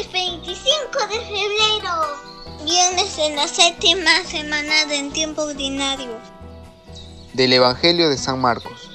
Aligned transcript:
es 0.00 0.12
25 0.12 0.98
de 1.10 1.20
febrero. 1.20 1.92
Viernes 2.64 3.18
en 3.18 3.36
la 3.36 3.46
séptima 3.46 4.10
semana 4.24 4.86
del 4.86 5.12
tiempo 5.12 5.42
ordinario. 5.42 6.16
Del 7.34 7.52
Evangelio 7.52 8.08
de 8.08 8.16
San 8.16 8.40
Marcos. 8.40 8.88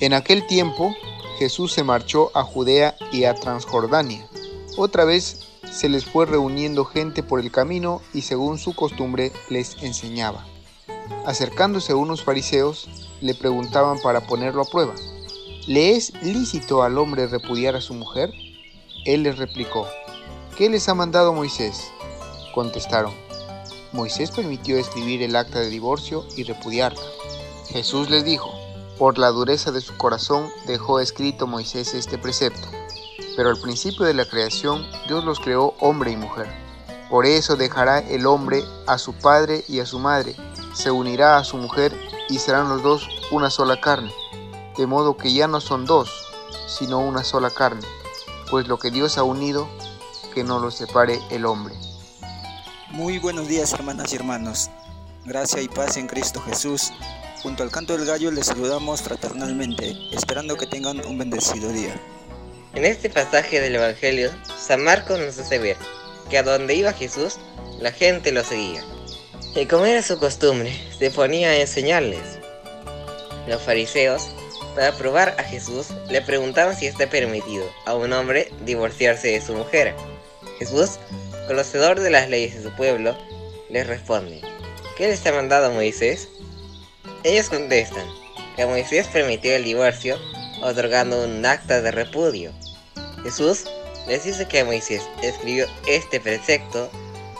En 0.00 0.14
aquel 0.14 0.46
tiempo 0.46 0.94
Jesús 1.38 1.72
se 1.74 1.84
marchó 1.84 2.30
a 2.32 2.42
Judea 2.42 2.94
y 3.12 3.24
a 3.24 3.34
Transjordania. 3.34 4.26
Otra 4.78 5.04
vez 5.04 5.40
se 5.70 5.90
les 5.90 6.06
fue 6.06 6.24
reuniendo 6.24 6.86
gente 6.86 7.22
por 7.22 7.38
el 7.40 7.50
camino 7.50 8.00
y 8.14 8.22
según 8.22 8.58
su 8.58 8.74
costumbre 8.74 9.30
les 9.50 9.76
enseñaba. 9.82 10.46
Acercándose 11.26 11.92
unos 11.92 12.24
fariseos, 12.24 12.88
le 13.20 13.34
preguntaban 13.34 13.98
para 14.00 14.26
ponerlo 14.26 14.62
a 14.62 14.70
prueba, 14.70 14.94
¿le 15.66 15.96
es 15.96 16.14
lícito 16.22 16.82
al 16.82 16.96
hombre 16.96 17.26
repudiar 17.26 17.76
a 17.76 17.82
su 17.82 17.92
mujer? 17.92 18.30
Él 19.04 19.24
les 19.24 19.36
replicó, 19.36 19.86
¿qué 20.56 20.70
les 20.70 20.88
ha 20.88 20.94
mandado 20.94 21.32
Moisés? 21.32 21.90
Contestaron, 22.54 23.12
Moisés 23.92 24.30
permitió 24.30 24.76
escribir 24.76 25.22
el 25.22 25.34
acta 25.34 25.60
de 25.60 25.68
divorcio 25.68 26.24
y 26.36 26.44
repudiarla. 26.44 27.00
Jesús 27.68 28.08
les 28.08 28.24
dijo, 28.24 28.52
por 28.98 29.18
la 29.18 29.28
dureza 29.28 29.72
de 29.72 29.80
su 29.80 29.96
corazón 29.96 30.48
dejó 30.66 31.00
escrito 31.00 31.48
Moisés 31.48 31.94
este 31.94 32.18
precepto, 32.18 32.68
pero 33.36 33.48
al 33.50 33.60
principio 33.60 34.06
de 34.06 34.14
la 34.14 34.26
creación 34.26 34.86
Dios 35.08 35.24
los 35.24 35.40
creó 35.40 35.74
hombre 35.80 36.12
y 36.12 36.16
mujer. 36.16 36.46
Por 37.10 37.26
eso 37.26 37.56
dejará 37.56 37.98
el 37.98 38.26
hombre 38.26 38.64
a 38.86 38.98
su 38.98 39.12
padre 39.12 39.64
y 39.68 39.80
a 39.80 39.86
su 39.86 39.98
madre, 39.98 40.36
se 40.72 40.90
unirá 40.90 41.36
a 41.36 41.44
su 41.44 41.56
mujer 41.56 41.98
y 42.28 42.38
serán 42.38 42.68
los 42.68 42.82
dos 42.82 43.08
una 43.32 43.50
sola 43.50 43.80
carne, 43.80 44.12
de 44.76 44.86
modo 44.86 45.16
que 45.16 45.32
ya 45.32 45.48
no 45.48 45.60
son 45.60 45.84
dos, 45.84 46.10
sino 46.68 47.00
una 47.00 47.24
sola 47.24 47.50
carne, 47.50 47.86
pues 48.50 48.68
lo 48.68 48.78
que 48.78 48.90
Dios 48.90 49.18
ha 49.18 49.24
unido, 49.24 49.68
que 50.34 50.42
no 50.44 50.58
lo 50.58 50.70
separe 50.70 51.18
el 51.30 51.46
hombre. 51.46 51.74
Muy 52.90 53.18
buenos 53.18 53.46
días 53.46 53.72
hermanas 53.72 54.12
y 54.12 54.16
hermanos, 54.16 54.68
gracia 55.24 55.62
y 55.62 55.68
paz 55.68 55.96
en 55.96 56.08
Cristo 56.08 56.40
Jesús. 56.40 56.92
Junto 57.42 57.62
al 57.62 57.70
canto 57.70 57.96
del 57.96 58.06
gallo 58.06 58.30
les 58.32 58.46
saludamos 58.46 59.02
fraternalmente, 59.02 59.94
esperando 60.12 60.56
que 60.56 60.66
tengan 60.66 61.04
un 61.06 61.18
bendecido 61.18 61.70
día. 61.70 61.94
En 62.74 62.84
este 62.84 63.10
pasaje 63.10 63.60
del 63.60 63.76
Evangelio, 63.76 64.30
San 64.58 64.82
Marcos 64.82 65.20
nos 65.20 65.38
hace 65.38 65.58
ver 65.58 65.76
que 66.28 66.38
a 66.38 66.42
donde 66.42 66.74
iba 66.74 66.92
Jesús, 66.92 67.38
la 67.78 67.92
gente 67.92 68.32
lo 68.32 68.42
seguía. 68.42 68.82
Y 69.54 69.66
como 69.66 69.86
era 69.86 70.02
su 70.02 70.18
costumbre, 70.18 70.76
se 70.98 71.10
ponía 71.12 71.50
a 71.50 71.60
enseñarles. 71.60 72.40
Los 73.46 73.62
fariseos, 73.62 74.30
para 74.74 74.96
probar 74.96 75.36
a 75.38 75.44
Jesús, 75.44 75.88
le 76.08 76.22
preguntaban 76.22 76.76
si 76.76 76.86
está 76.86 77.08
permitido 77.08 77.64
a 77.86 77.94
un 77.94 78.12
hombre 78.12 78.50
divorciarse 78.64 79.28
de 79.28 79.40
su 79.40 79.54
mujer. 79.54 79.94
Jesús, 80.58 80.98
conocedor 81.46 82.00
de 82.00 82.10
las 82.10 82.28
leyes 82.28 82.54
de 82.54 82.62
su 82.62 82.76
pueblo, 82.76 83.16
les 83.70 83.86
responde, 83.86 84.40
¿qué 84.96 85.08
les 85.08 85.24
ha 85.26 85.32
mandado 85.32 85.72
Moisés? 85.72 86.28
Ellos 87.22 87.48
contestan 87.48 88.06
que 88.56 88.66
Moisés 88.66 89.06
permitió 89.08 89.54
el 89.54 89.64
divorcio 89.64 90.16
otorgando 90.62 91.24
un 91.24 91.44
acta 91.44 91.80
de 91.80 91.90
repudio. 91.90 92.52
Jesús 93.22 93.64
les 94.06 94.24
dice 94.24 94.46
que 94.46 94.64
Moisés 94.64 95.02
escribió 95.22 95.66
este 95.86 96.20
precepto 96.20 96.90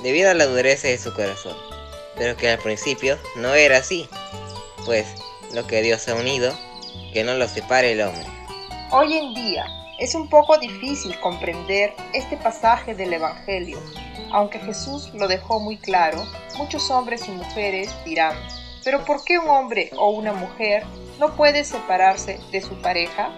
debido 0.02 0.30
a 0.30 0.34
la 0.34 0.46
dureza 0.46 0.88
de 0.88 0.98
su 0.98 1.12
corazón 1.12 1.56
pero 2.16 2.36
que 2.36 2.50
al 2.50 2.58
principio 2.58 3.18
no 3.36 3.54
era 3.54 3.78
así, 3.78 4.08
pues 4.84 5.06
lo 5.52 5.66
que 5.66 5.82
Dios 5.82 6.08
ha 6.08 6.14
unido, 6.14 6.56
que 7.12 7.24
no 7.24 7.34
lo 7.34 7.48
separe 7.48 7.92
el 7.92 8.02
hombre. 8.02 8.26
Hoy 8.90 9.14
en 9.14 9.34
día 9.34 9.64
es 10.05 10.14
un 10.14 10.28
poco 10.28 10.58
difícil 10.58 11.19
comprender 11.20 11.94
este 12.12 12.36
pasaje 12.36 12.94
del 12.94 13.14
Evangelio. 13.14 13.80
Aunque 14.33 14.58
Jesús 14.58 15.11
lo 15.14 15.28
dejó 15.28 15.61
muy 15.61 15.78
claro, 15.78 16.23
muchos 16.58 16.90
hombres 16.90 17.27
y 17.27 17.30
mujeres 17.30 17.90
dirán, 18.05 18.36
pero 18.84 19.02
¿por 19.06 19.24
qué 19.24 19.39
un 19.39 19.48
hombre 19.48 19.90
o 19.96 20.11
una 20.11 20.34
mujer 20.34 20.84
no 21.18 21.34
puede 21.36 21.64
separarse 21.64 22.39
de 22.52 22.61
su 22.61 22.74
pareja? 22.83 23.30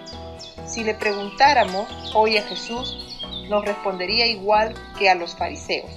Si 0.67 0.83
le 0.83 0.93
preguntáramos 0.93 1.87
hoy 2.13 2.35
a 2.35 2.43
Jesús, 2.43 3.17
nos 3.47 3.63
respondería 3.63 4.25
igual 4.25 4.75
que 4.99 5.09
a 5.09 5.15
los 5.15 5.37
fariseos, 5.37 5.89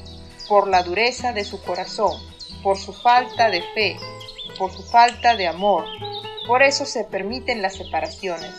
por 0.48 0.68
la 0.68 0.84
dureza 0.84 1.32
de 1.32 1.42
su 1.42 1.60
corazón, 1.62 2.16
por 2.62 2.78
su 2.78 2.92
falta 2.92 3.50
de 3.50 3.62
fe, 3.74 3.96
por 4.56 4.70
su 4.70 4.84
falta 4.84 5.34
de 5.34 5.48
amor. 5.48 5.84
Por 6.46 6.62
eso 6.62 6.84
se 6.84 7.02
permiten 7.02 7.60
las 7.60 7.74
separaciones, 7.74 8.54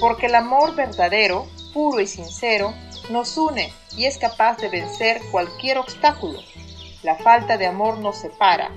porque 0.00 0.26
el 0.26 0.34
amor 0.34 0.74
verdadero, 0.74 1.46
puro 1.72 2.00
y 2.00 2.06
sincero, 2.06 2.74
nos 3.10 3.36
une 3.36 3.72
y 3.96 4.06
es 4.06 4.18
capaz 4.18 4.56
de 4.58 4.68
vencer 4.68 5.20
cualquier 5.30 5.78
obstáculo. 5.78 6.40
La 7.02 7.16
falta 7.16 7.56
de 7.56 7.66
amor 7.66 7.98
nos 7.98 8.18
separa. 8.18 8.70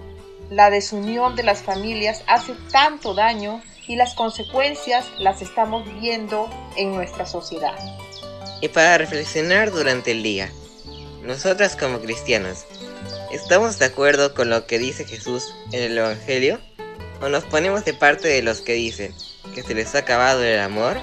La 0.50 0.70
desunión 0.70 1.36
de 1.36 1.44
las 1.44 1.62
familias 1.62 2.24
hace 2.28 2.54
tanto 2.72 3.14
daño 3.14 3.62
y 3.88 3.96
las 3.96 4.14
consecuencias 4.14 5.06
las 5.20 5.42
estamos 5.42 5.86
viendo 6.00 6.50
en 6.76 6.94
nuestra 6.94 7.26
sociedad. 7.26 7.76
Y 8.62 8.68
para 8.70 8.98
reflexionar 8.98 9.72
durante 9.72 10.12
el 10.12 10.24
día, 10.24 10.52
nosotras 11.22 11.76
como 11.76 12.00
cristianos, 12.00 12.66
¿Estamos 13.36 13.80
de 13.80 13.86
acuerdo 13.86 14.34
con 14.34 14.50
lo 14.50 14.66
que 14.66 14.80
dice 14.80 15.04
Jesús 15.04 15.54
en 15.74 15.84
el 15.84 15.98
Evangelio? 15.98 16.60
¿O 17.22 17.28
nos 17.28 17.44
ponemos 17.44 17.84
de 17.84 17.94
parte 17.94 18.30
de 18.30 18.42
los 18.42 18.62
que 18.62 18.74
dicen 18.74 19.14
que 19.54 19.62
se 19.62 19.74
les 19.74 19.94
ha 19.94 20.00
acabado 20.00 20.42
el 20.42 20.60
amor? 20.60 20.98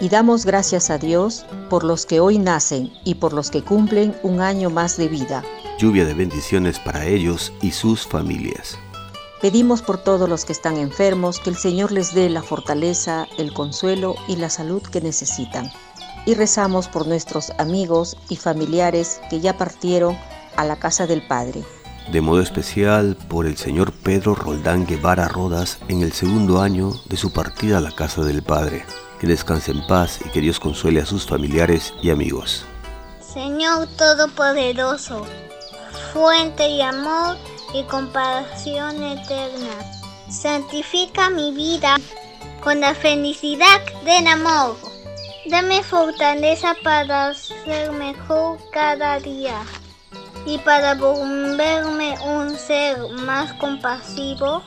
Y 0.00 0.08
damos 0.08 0.46
gracias 0.46 0.88
a 0.88 0.96
Dios 0.96 1.44
por 1.68 1.84
los 1.84 2.06
que 2.06 2.20
hoy 2.20 2.38
nacen 2.38 2.90
y 3.04 3.16
por 3.16 3.34
los 3.34 3.50
que 3.50 3.62
cumplen 3.62 4.16
un 4.22 4.40
año 4.40 4.70
más 4.70 4.96
de 4.96 5.08
vida. 5.08 5.44
Lluvia 5.78 6.06
de 6.06 6.14
bendiciones 6.14 6.78
para 6.78 7.04
ellos 7.04 7.52
y 7.60 7.72
sus 7.72 8.06
familias. 8.06 8.78
Pedimos 9.42 9.82
por 9.82 9.98
todos 9.98 10.28
los 10.28 10.46
que 10.46 10.52
están 10.52 10.78
enfermos 10.78 11.38
que 11.38 11.50
el 11.50 11.56
Señor 11.56 11.92
les 11.92 12.14
dé 12.14 12.30
la 12.30 12.42
fortaleza, 12.42 13.26
el 13.38 13.52
consuelo 13.52 14.14
y 14.26 14.36
la 14.36 14.48
salud 14.48 14.82
que 14.82 15.02
necesitan. 15.02 15.70
Y 16.24 16.34
rezamos 16.34 16.88
por 16.88 17.06
nuestros 17.06 17.50
amigos 17.58 18.16
y 18.28 18.36
familiares 18.36 19.20
que 19.28 19.40
ya 19.40 19.56
partieron 19.58 20.16
a 20.56 20.64
la 20.64 20.76
casa 20.76 21.06
del 21.06 21.26
Padre. 21.26 21.62
De 22.10 22.20
modo 22.22 22.40
especial 22.40 23.16
por 23.28 23.46
el 23.46 23.56
señor 23.56 23.92
Pedro 23.92 24.34
Roldán 24.34 24.86
Guevara 24.86 25.28
Rodas 25.28 25.78
en 25.88 26.02
el 26.02 26.12
segundo 26.12 26.60
año 26.60 26.92
de 27.08 27.16
su 27.16 27.32
partida 27.32 27.78
a 27.78 27.80
la 27.80 27.92
casa 27.92 28.22
del 28.22 28.42
Padre. 28.42 28.84
Que 29.20 29.26
descanse 29.26 29.70
en 29.70 29.86
paz 29.86 30.18
y 30.24 30.30
que 30.30 30.40
Dios 30.40 30.58
consuele 30.58 31.00
a 31.00 31.06
sus 31.06 31.26
familiares 31.26 31.92
y 32.02 32.08
amigos. 32.08 32.64
Señor 33.20 33.86
Todopoderoso, 33.98 35.26
fuente 36.12 36.62
de 36.62 36.82
amor 36.82 37.36
y 37.74 37.82
compasión 37.84 39.02
eterna, 39.02 39.70
santifica 40.30 41.28
mi 41.28 41.52
vida 41.52 41.96
con 42.64 42.80
la 42.80 42.94
felicidad 42.94 43.80
del 44.06 44.26
amor. 44.26 44.78
Dame 45.50 45.82
fortaleza 45.82 46.74
para 46.82 47.34
ser 47.34 47.92
mejor 47.92 48.58
cada 48.72 49.20
día 49.20 49.62
y 50.46 50.58
para 50.58 50.94
volverme 50.94 52.16
un 52.26 52.56
ser 52.56 52.96
más 53.26 53.52
compasivo 53.54 54.62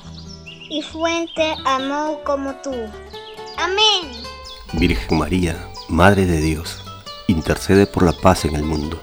y 0.70 0.82
fuente 0.84 1.56
amor 1.66 2.22
como 2.24 2.54
tú. 2.62 2.74
Amén. 3.58 4.23
Virgen 4.74 5.20
María, 5.20 5.68
Madre 5.88 6.26
de 6.26 6.42
Dios, 6.42 6.84
intercede 7.28 7.86
por 7.86 8.04
la 8.04 8.12
paz 8.12 8.46
en 8.46 8.56
el 8.56 8.64
mundo. 8.64 9.00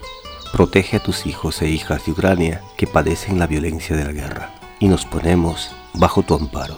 Protege 0.51 0.97
a 0.97 1.03
tus 1.03 1.25
hijos 1.25 1.61
e 1.61 1.69
hijas 1.69 2.05
de 2.05 2.11
Ucrania 2.11 2.61
que 2.75 2.87
padecen 2.87 3.39
la 3.39 3.47
violencia 3.47 3.95
de 3.95 4.03
la 4.03 4.11
guerra 4.11 4.53
y 4.79 4.89
nos 4.89 5.05
ponemos 5.05 5.71
bajo 5.93 6.23
tu 6.23 6.35
amparo. 6.35 6.77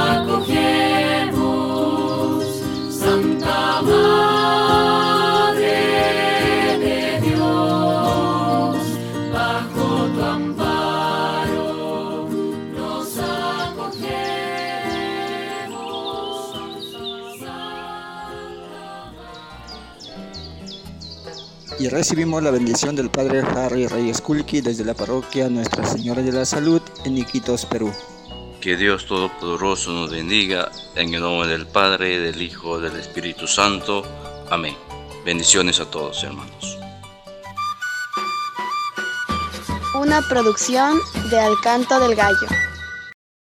y 21.81 21.89
recibimos 21.89 22.43
la 22.43 22.51
bendición 22.51 22.95
del 22.95 23.09
Padre 23.09 23.41
Harry 23.41 23.87
Reyes 23.87 24.21
Kulki 24.21 24.61
desde 24.61 24.85
la 24.85 24.93
parroquia 24.93 25.49
Nuestra 25.49 25.83
Señora 25.83 26.21
de 26.21 26.31
la 26.31 26.45
Salud 26.45 26.79
en 27.05 27.17
Iquitos, 27.17 27.65
Perú. 27.65 27.91
Que 28.59 28.77
Dios 28.77 29.07
Todopoderoso 29.07 29.91
nos 29.91 30.11
bendiga 30.11 30.69
en 30.95 31.11
el 31.15 31.21
nombre 31.21 31.47
del 31.47 31.65
Padre, 31.65 32.19
del 32.19 32.39
Hijo, 32.39 32.79
del 32.79 32.97
Espíritu 32.97 33.47
Santo. 33.47 34.03
Amén. 34.51 34.75
Bendiciones 35.25 35.79
a 35.79 35.89
todos, 35.89 36.23
hermanos. 36.23 36.77
Una 39.99 40.21
producción 40.29 40.99
de 41.31 41.39
Alcanto 41.39 41.99
del 41.99 42.13
Gallo. 42.15 42.47